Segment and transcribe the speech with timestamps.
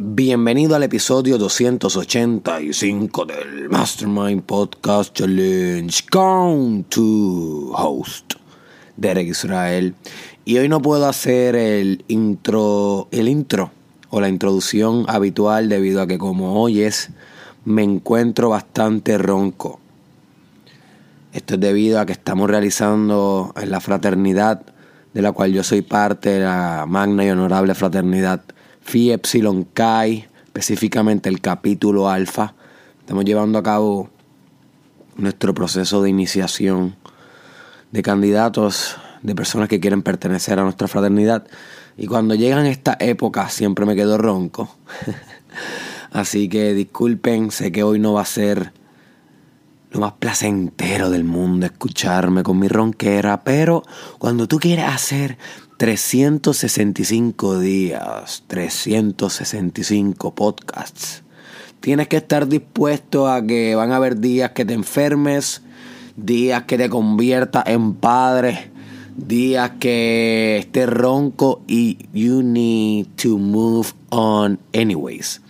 [0.00, 8.34] Bienvenido al episodio 285 del Mastermind Podcast Challenge con tu host,
[8.96, 9.96] Derek Israel.
[10.44, 13.72] Y hoy no puedo hacer el intro, el intro
[14.10, 17.10] o la introducción habitual debido a que como oyes
[17.64, 19.80] me encuentro bastante ronco.
[21.32, 24.62] Esto es debido a que estamos realizando en la fraternidad
[25.12, 28.42] de la cual yo soy parte, la magna y honorable fraternidad
[28.88, 32.54] Phi Epsilon Chi, específicamente el capítulo alfa.
[33.00, 34.08] Estamos llevando a cabo
[35.18, 36.96] nuestro proceso de iniciación
[37.92, 41.46] de candidatos, de personas que quieren pertenecer a nuestra fraternidad.
[41.98, 44.74] Y cuando llegan esta época siempre me quedo ronco.
[46.10, 48.72] Así que disculpen, sé que hoy no va a ser
[49.90, 53.82] lo más placentero del mundo escucharme con mi ronquera, pero
[54.18, 55.38] cuando tú quieres hacer
[55.78, 61.22] 365 días, 365 podcasts.
[61.80, 65.62] Tienes que estar dispuesto a que van a haber días que te enfermes,
[66.16, 68.72] días que te conviertas en padre,
[69.16, 75.40] días que estés ronco y you need to move on anyways.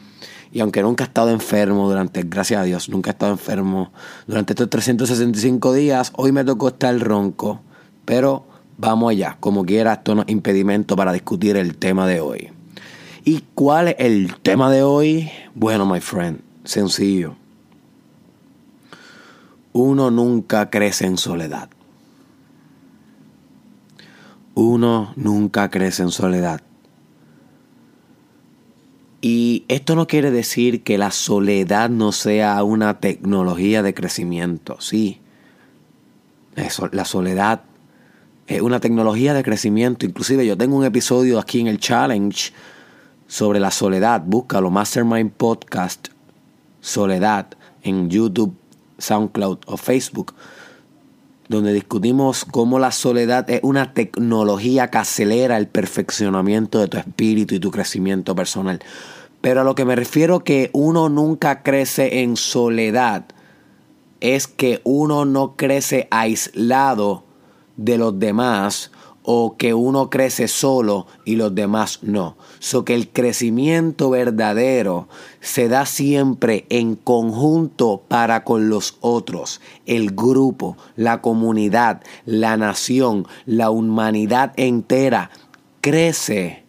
[0.52, 3.92] Y aunque nunca he estado enfermo durante, gracias a Dios, nunca he estado enfermo
[4.26, 7.60] durante estos 365 días, hoy me tocó estar ronco,
[8.04, 8.44] pero
[8.80, 12.50] Vamos allá, como quiera, esto no es impedimento para discutir el tema de hoy.
[13.24, 15.28] ¿Y cuál es el tema de hoy?
[15.56, 17.34] Bueno, my friend, sencillo.
[19.72, 21.68] Uno nunca crece en soledad.
[24.54, 26.60] Uno nunca crece en soledad.
[29.20, 34.80] Y esto no quiere decir que la soledad no sea una tecnología de crecimiento.
[34.80, 35.20] Sí,
[36.92, 37.62] la soledad
[38.48, 40.06] es una tecnología de crecimiento.
[40.06, 42.52] Inclusive yo tengo un episodio aquí en el challenge
[43.26, 44.22] sobre la soledad.
[44.24, 46.08] Búscalo, Mastermind Podcast
[46.80, 47.48] Soledad
[47.82, 48.54] en YouTube,
[48.98, 50.34] SoundCloud o Facebook,
[51.48, 57.54] donde discutimos cómo la soledad es una tecnología que acelera el perfeccionamiento de tu espíritu
[57.54, 58.80] y tu crecimiento personal.
[59.40, 63.26] Pero a lo que me refiero que uno nunca crece en soledad
[64.20, 67.24] es que uno no crece aislado
[67.76, 68.90] de los demás
[69.30, 72.38] o que uno crece solo y los demás no.
[72.60, 75.06] So que el crecimiento verdadero
[75.40, 83.26] se da siempre en conjunto para con los otros, el grupo, la comunidad, la nación,
[83.44, 85.30] la humanidad entera
[85.82, 86.64] crece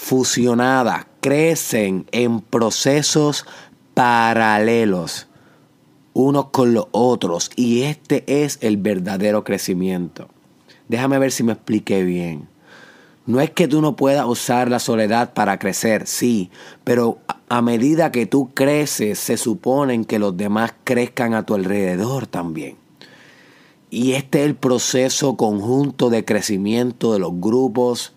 [0.00, 3.44] fusionada, crecen en procesos
[3.92, 5.28] paralelos
[6.14, 7.50] unos con los otros.
[7.54, 10.28] Y este es el verdadero crecimiento.
[10.88, 12.48] Déjame ver si me expliqué bien.
[13.26, 16.50] No es que tú no puedas usar la soledad para crecer, sí,
[16.82, 17.18] pero
[17.50, 22.78] a medida que tú creces, se supone que los demás crezcan a tu alrededor también.
[23.90, 28.14] Y este es el proceso conjunto de crecimiento de los grupos,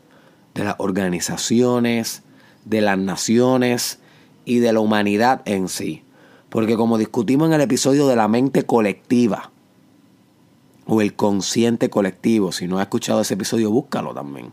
[0.54, 2.24] de las organizaciones,
[2.66, 4.00] de las naciones
[4.46, 6.04] y de la humanidad en sí.
[6.50, 9.52] Porque como discutimos en el episodio de la mente colectiva
[10.86, 14.52] o el consciente colectivo, si no has escuchado ese episodio, búscalo también.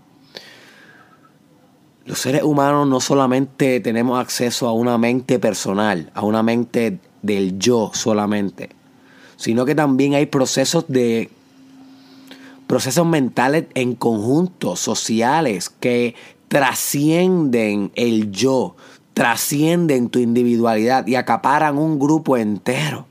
[2.07, 7.59] Los seres humanos no solamente tenemos acceso a una mente personal, a una mente del
[7.59, 8.71] yo solamente,
[9.37, 11.31] sino que también hay procesos de
[12.71, 16.15] procesos mentales en conjunto, sociales, que
[16.47, 18.77] trascienden el yo,
[19.13, 23.07] trascienden tu individualidad y acaparan un grupo entero.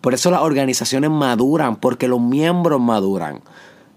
[0.00, 3.42] Por eso las organizaciones maduran, porque los miembros maduran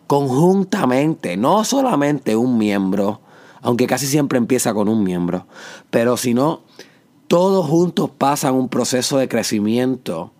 [0.05, 3.19] conjuntamente, no solamente un miembro,
[3.63, 5.47] aunque casi siempre empieza con un miembro,
[5.89, 6.61] pero si no,
[7.27, 10.31] todos juntos pasan un proceso de crecimiento,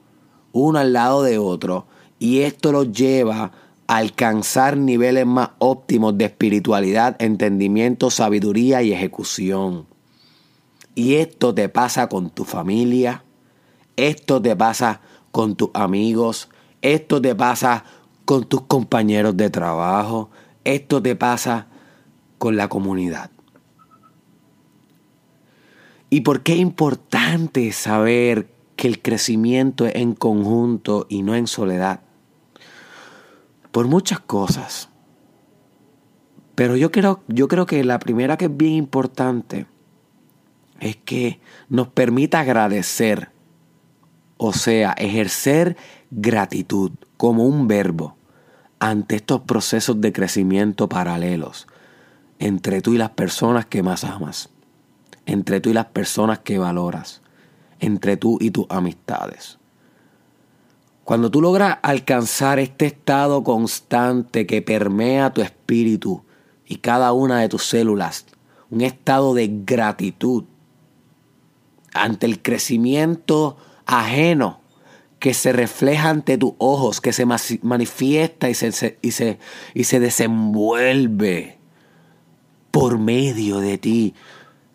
[0.52, 1.88] uno al lado de otro,
[2.20, 3.52] y esto los lleva a
[3.88, 9.88] alcanzar niveles más óptimos de espiritualidad, entendimiento, sabiduría y ejecución.
[10.94, 13.24] Y esto te pasa con tu familia,
[13.96, 15.02] esto te pasa
[15.32, 16.50] con tus amigos,
[16.82, 17.86] esto te pasa
[18.26, 20.30] con tus compañeros de trabajo,
[20.66, 21.68] esto te pasa
[22.38, 23.32] con la comunidad.
[26.10, 31.48] ¿Y por qué es importante saber que el crecimiento es en conjunto y no en
[31.48, 32.02] soledad?
[33.78, 34.90] Por muchas cosas.
[36.56, 39.68] Pero yo creo, yo creo que la primera que es bien importante
[40.80, 41.40] es que
[41.70, 43.30] nos permita agradecer,
[44.38, 45.78] o sea, ejercer
[46.10, 48.18] gratitud como un verbo
[48.80, 51.68] ante estos procesos de crecimiento paralelos
[52.40, 54.50] entre tú y las personas que más amas.
[55.28, 57.22] entre tú y las personas que valoras,
[57.80, 59.60] entre tú y tus amistades.
[61.08, 66.26] Cuando tú logras alcanzar este estado constante que permea tu espíritu
[66.66, 68.26] y cada una de tus células,
[68.70, 70.44] un estado de gratitud
[71.94, 73.56] ante el crecimiento
[73.86, 74.60] ajeno
[75.20, 79.40] que se refleja ante tus ojos, que se manifiesta y se, y se,
[79.74, 81.58] y se desenvuelve
[82.70, 84.14] por medio de ti.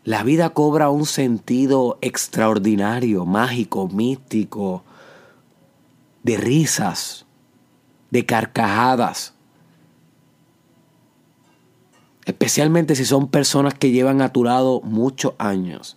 [0.02, 4.82] La vida cobra un sentido extraordinario, mágico, místico,
[6.23, 7.27] de risas,
[8.11, 9.35] de carcajadas.
[12.25, 15.97] Especialmente si son personas que llevan a tu lado muchos años.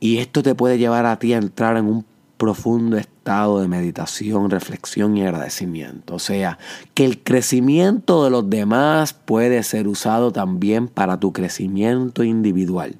[0.00, 2.04] Y esto te puede llevar a ti a entrar en un
[2.36, 6.16] profundo estado de meditación, reflexión y agradecimiento.
[6.16, 6.58] O sea,
[6.92, 12.96] que el crecimiento de los demás puede ser usado también para tu crecimiento individual.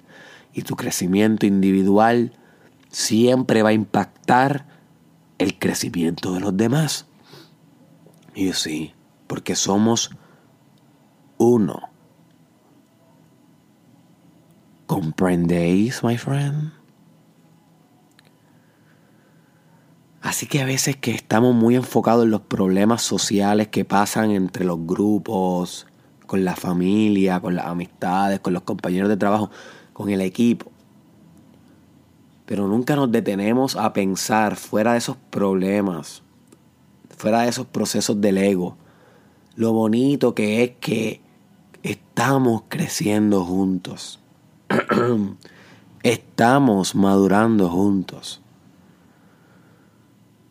[0.54, 2.30] Y tu crecimiento individual
[2.92, 4.71] siempre va a impactar
[5.42, 7.06] el crecimiento de los demás.
[8.34, 8.94] Y sí,
[9.26, 10.10] porque somos
[11.38, 11.90] uno.
[14.86, 16.72] ¿Comprendéis, my friend?
[20.20, 24.64] Así que a veces que estamos muy enfocados en los problemas sociales que pasan entre
[24.64, 25.86] los grupos,
[26.26, 29.50] con la familia, con las amistades, con los compañeros de trabajo,
[29.92, 30.70] con el equipo.
[32.52, 36.22] Pero nunca nos detenemos a pensar fuera de esos problemas,
[37.16, 38.76] fuera de esos procesos del ego,
[39.56, 41.22] lo bonito que es que
[41.82, 44.20] estamos creciendo juntos.
[46.02, 48.42] estamos madurando juntos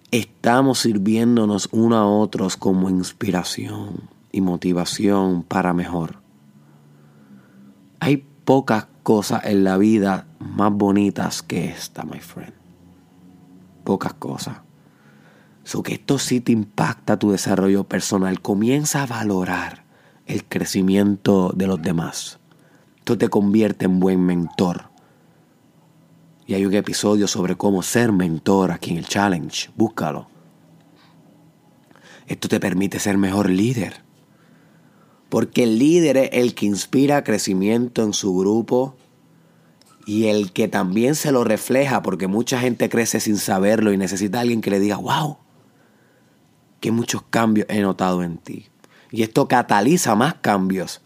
[0.10, 6.16] estamos sirviéndonos unos a otros como inspiración y motivación para mejor.
[8.00, 12.54] Hay pocas cosas en la vida más bonitas que esta, my friend.
[13.84, 14.58] Pocas cosas.
[15.64, 18.42] So que esto sí te impacta tu desarrollo personal.
[18.42, 19.84] Comienza a valorar
[20.26, 22.40] el crecimiento de los demás.
[22.98, 24.90] Esto te convierte en buen mentor.
[26.46, 29.70] Y hay un episodio sobre cómo ser mentor aquí en el challenge.
[29.76, 30.28] Búscalo.
[32.28, 34.04] Esto te permite ser mejor líder.
[35.32, 38.96] Porque el líder es el que inspira crecimiento en su grupo
[40.06, 44.38] y el que también se lo refleja porque mucha gente crece sin saberlo y necesita
[44.38, 45.38] a alguien que le diga, wow,
[46.80, 48.68] que muchos cambios he notado en ti.
[49.10, 51.02] Y esto cataliza más cambios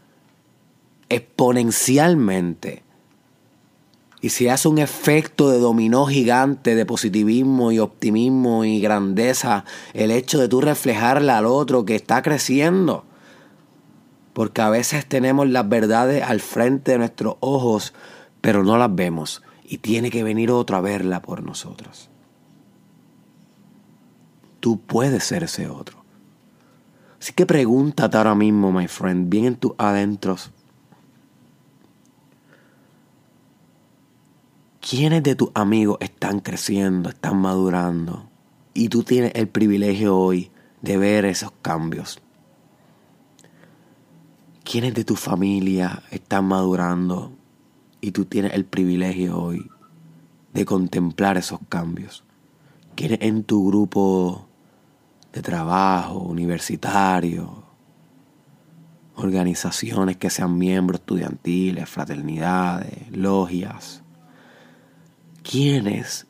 [1.07, 2.83] exponencialmente
[4.25, 10.10] y si hace un efecto de dominó gigante de positivismo y optimismo y grandeza, el
[10.10, 13.06] hecho de tú reflejarle al otro que está creciendo.
[14.36, 17.94] Porque a veces tenemos las verdades al frente de nuestros ojos,
[18.42, 19.42] pero no las vemos.
[19.64, 22.10] Y tiene que venir otro a verla por nosotros.
[24.60, 26.04] Tú puedes ser ese otro.
[27.18, 30.52] Así que pregúntate ahora mismo, my friend, bien en tus adentros.
[34.82, 38.28] ¿Quiénes de tus amigos están creciendo, están madurando?
[38.74, 40.52] Y tú tienes el privilegio hoy
[40.82, 42.22] de ver esos cambios.
[44.65, 47.31] ¿Quiénes de tu familia están madurando?
[48.01, 49.69] Y tú tienes el privilegio hoy
[50.53, 52.25] de contemplar esos cambios.
[52.95, 54.48] ¿Quiénes en tu grupo
[55.31, 57.63] de trabajo, universitario,
[59.15, 64.01] organizaciones que sean miembros estudiantiles, fraternidades, logias,
[65.50, 66.25] ¿Quiénes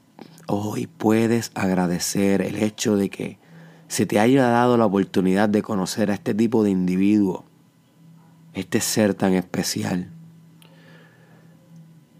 [0.46, 3.39] hoy puedes agradecer el hecho de que
[3.88, 7.46] se te haya dado la oportunidad de conocer a este tipo de individuo,
[8.56, 10.10] este ser tan especial?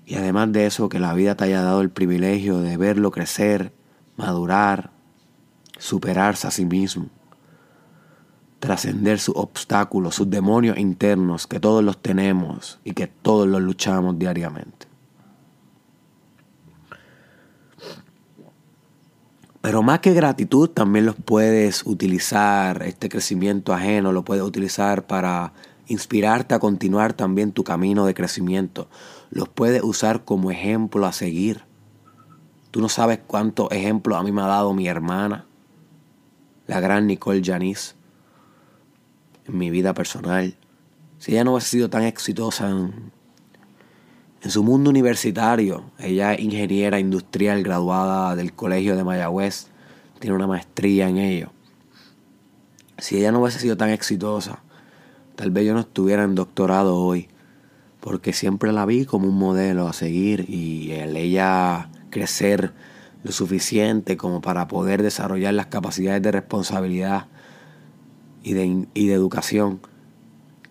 [0.06, 3.74] Y además de eso, que la vida te haya dado el privilegio de verlo crecer,
[4.18, 4.92] madurar,
[5.80, 7.08] superarse a sí mismo,
[8.60, 14.20] trascender sus obstáculos, sus demonios internos, que todos los tenemos y que todos los luchamos
[14.20, 14.88] diariamente.
[19.62, 25.54] Pero más que gratitud, también los puedes utilizar, este crecimiento ajeno, lo puedes utilizar para
[25.88, 28.88] inspirarte a continuar también tu camino de crecimiento.
[29.30, 31.63] Los puedes usar como ejemplo a seguir.
[32.72, 35.46] Tú no sabes cuántos ejemplos a mí me ha dado mi hermana,
[36.68, 37.96] la gran Nicole Janice,
[39.48, 40.58] en mi vida personal.
[41.20, 43.12] Si ella no hubiese sido tan exitosa en,
[44.42, 49.68] en su mundo universitario, ella es ingeniera industrial graduada del Colegio de Mayagüez,
[50.20, 51.51] tiene una maestría en ello.
[52.98, 54.64] Si ella no hubiese sido tan exitosa,
[55.36, 57.27] tal vez yo no estuviera en doctorado hoy,
[58.00, 62.74] porque siempre la vi como un modelo a seguir y el ella crecer
[63.24, 67.27] lo suficiente como para poder desarrollar las capacidades de responsabilidad
[68.44, 69.80] y de, y de educación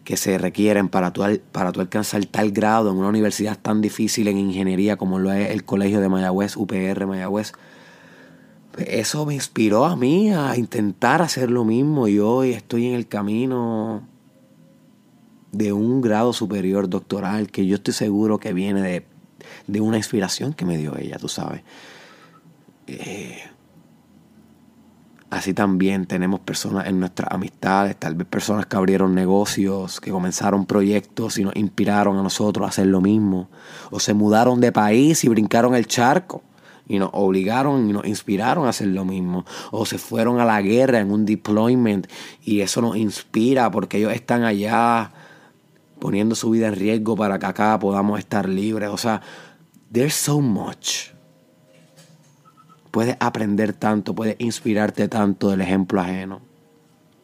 [0.04, 4.38] que se requieren para tu, para alcanzar tal grado en una universidad tan difícil en
[4.38, 7.52] ingeniería como lo es el Colegio de Mayagüez, UPR Mayagüez.
[8.70, 12.94] Pues eso me inspiró a mí a intentar hacer lo mismo y hoy estoy en
[12.94, 14.06] el camino
[15.56, 19.06] de un grado superior doctoral que yo estoy seguro que viene de,
[19.66, 21.62] de una inspiración que me dio ella, tú sabes.
[22.86, 23.38] Eh,
[25.34, 30.64] Así también tenemos personas en nuestras amistades, tal vez personas que abrieron negocios, que comenzaron
[30.64, 33.48] proyectos y nos inspiraron a nosotros a hacer lo mismo.
[33.90, 36.44] O se mudaron de país y brincaron el charco
[36.86, 39.44] y nos obligaron y nos inspiraron a hacer lo mismo.
[39.72, 42.06] O se fueron a la guerra en un deployment
[42.44, 45.10] y eso nos inspira porque ellos están allá
[46.04, 48.90] poniendo su vida en riesgo para que acá podamos estar libres.
[48.90, 49.22] O sea,
[49.90, 51.14] there's so much
[52.90, 56.42] Puedes aprender tanto, puedes inspirarte tanto del ejemplo ajeno,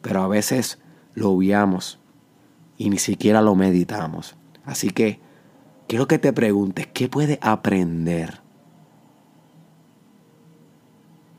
[0.01, 0.79] pero a veces
[1.13, 1.99] lo obviamos
[2.75, 4.35] y ni siquiera lo meditamos.
[4.65, 5.19] Así que
[5.87, 8.41] quiero que te preguntes, ¿qué puedes aprender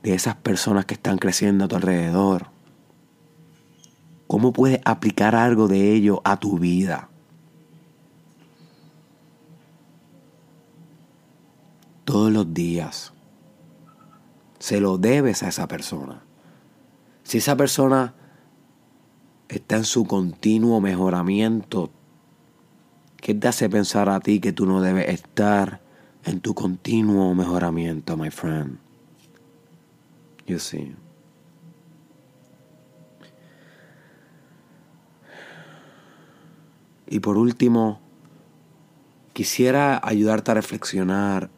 [0.04, 2.46] de esas personas que están creciendo a tu alrededor?
[4.28, 7.08] ¿Cómo puedes aplicar algo de ello a tu vida?
[12.04, 13.12] Todos los días
[14.58, 16.22] se lo debes a esa persona.
[17.22, 18.14] Si esa persona
[19.48, 21.90] está en su continuo mejoramiento,
[23.16, 25.80] ¿qué te hace pensar a ti que tú no debes estar
[26.24, 28.78] en tu continuo mejoramiento, my friend?
[30.46, 30.94] You see.
[37.06, 38.00] Y por último,
[39.34, 41.50] quisiera ayudarte a reflexionar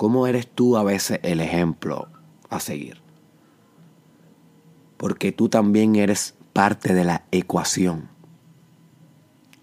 [0.00, 2.08] cómo eres tú a veces el ejemplo
[2.48, 3.02] a seguir.
[4.96, 8.08] Porque tú también eres parte de la ecuación.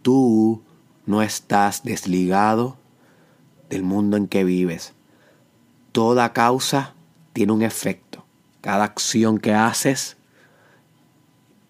[0.03, 0.61] Tú
[1.07, 2.77] no estás desligado
[3.67, 4.93] del mundo en que vives.
[5.91, 6.93] Toda causa
[7.33, 8.23] tiene un efecto.
[8.61, 10.17] Cada acción que haces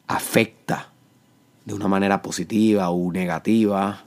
[0.07, 0.91] afecta
[1.63, 4.03] de una manera positiva o negativa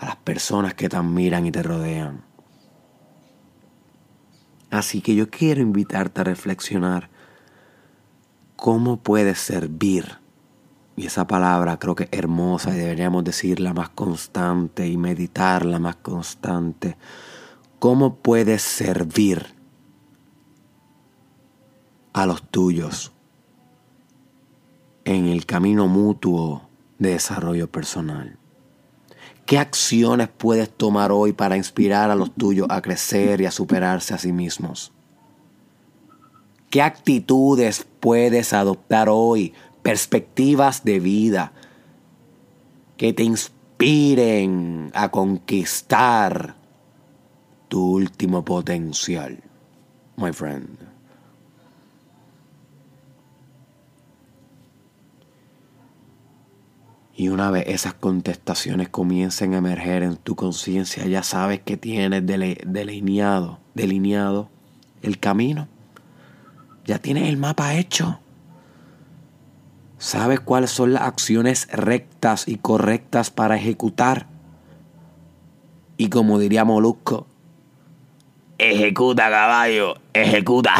[0.00, 2.25] a las personas que te admiran y te rodean.
[4.76, 7.08] Así que yo quiero invitarte a reflexionar
[8.56, 10.18] cómo puedes servir.
[10.96, 15.96] Y esa palabra creo que es hermosa y deberíamos decirla más constante y meditarla más
[15.96, 16.98] constante.
[17.78, 19.46] ¿Cómo puedes servir
[22.12, 23.12] a los tuyos
[25.06, 26.68] en el camino mutuo
[26.98, 28.38] de desarrollo personal?
[29.46, 34.12] ¿Qué acciones puedes tomar hoy para inspirar a los tuyos a crecer y a superarse
[34.12, 34.92] a sí mismos?
[36.68, 39.54] ¿Qué actitudes puedes adoptar hoy?
[39.82, 41.52] Perspectivas de vida
[42.96, 46.56] que te inspiren a conquistar
[47.68, 49.38] tu último potencial,
[50.16, 50.85] my friend.
[57.18, 62.26] Y una vez esas contestaciones comiencen a emerger en tu conciencia, ya sabes que tienes
[62.26, 64.50] delineado, delineado
[65.00, 65.66] el camino.
[66.84, 68.20] Ya tienes el mapa hecho.
[69.96, 74.26] Sabes cuáles son las acciones rectas y correctas para ejecutar.
[75.96, 77.26] Y como diría Molusco,
[78.58, 80.74] ejecuta caballo, ejecuta.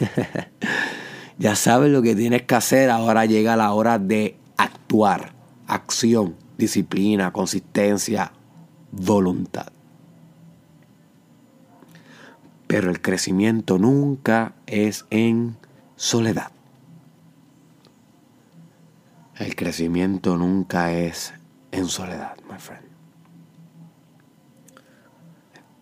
[1.38, 5.33] ya sabes lo que tienes que hacer, ahora llega la hora de actuar
[5.66, 8.32] acción, disciplina, consistencia,
[8.92, 9.66] voluntad.
[12.66, 15.56] Pero el crecimiento nunca es en
[15.96, 16.50] soledad.
[19.36, 21.34] El crecimiento nunca es
[21.72, 22.84] en soledad, my friend.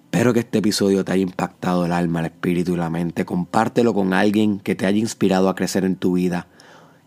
[0.04, 3.24] Espero que este episodio te haya impactado el alma, el espíritu y la mente.
[3.24, 6.48] Compártelo con alguien que te haya inspirado a crecer en tu vida,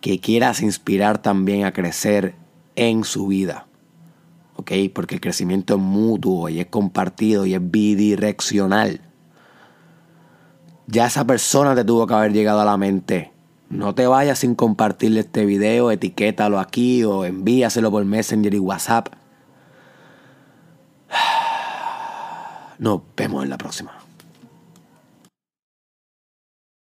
[0.01, 2.35] que quieras inspirar también a crecer
[2.75, 3.67] en su vida.
[4.55, 4.71] ¿Ok?
[4.93, 9.01] Porque el crecimiento es mutuo y es compartido y es bidireccional.
[10.87, 13.31] Ya esa persona te tuvo que haber llegado a la mente.
[13.69, 19.07] No te vayas sin compartirle este video, etiquétalo aquí o envíaselo por Messenger y WhatsApp.
[22.79, 24.04] Nos vemos en la próxima.